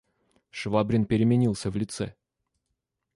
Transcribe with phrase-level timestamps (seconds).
[0.49, 2.15] Швабрин переменился в лице.